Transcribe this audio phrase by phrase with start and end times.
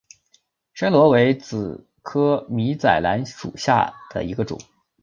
[0.73, 4.59] 山椤为楝科米仔兰属下的一个种。